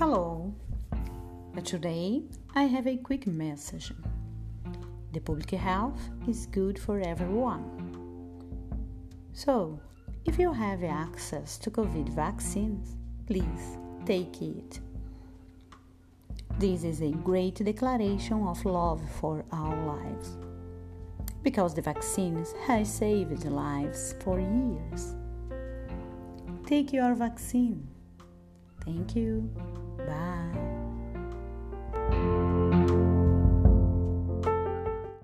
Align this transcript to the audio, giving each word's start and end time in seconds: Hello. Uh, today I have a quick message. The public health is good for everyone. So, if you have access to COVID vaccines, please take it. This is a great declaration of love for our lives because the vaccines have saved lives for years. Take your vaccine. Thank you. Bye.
Hello. 0.00 0.54
Uh, 0.94 1.60
today 1.60 2.22
I 2.54 2.62
have 2.62 2.86
a 2.86 2.96
quick 2.96 3.26
message. 3.26 3.92
The 5.12 5.20
public 5.20 5.50
health 5.50 6.00
is 6.26 6.46
good 6.46 6.78
for 6.78 7.00
everyone. 7.00 7.66
So, 9.34 9.78
if 10.24 10.38
you 10.38 10.54
have 10.54 10.84
access 10.84 11.58
to 11.58 11.70
COVID 11.70 12.08
vaccines, 12.14 12.96
please 13.26 13.76
take 14.06 14.40
it. 14.40 14.80
This 16.58 16.82
is 16.82 17.02
a 17.02 17.10
great 17.10 17.56
declaration 17.56 18.42
of 18.46 18.64
love 18.64 19.02
for 19.20 19.44
our 19.52 19.76
lives 19.84 20.38
because 21.42 21.74
the 21.74 21.82
vaccines 21.82 22.54
have 22.66 22.86
saved 22.86 23.44
lives 23.44 24.14
for 24.24 24.40
years. 24.40 25.14
Take 26.66 26.90
your 26.90 27.14
vaccine. 27.14 27.86
Thank 28.82 29.14
you. 29.14 29.50
Bye. 30.06 30.49